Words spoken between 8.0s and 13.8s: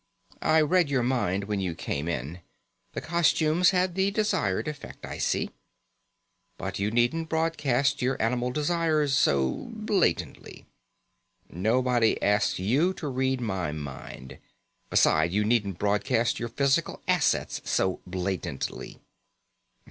your animal desires so blatantly." "Nobody asked you to read my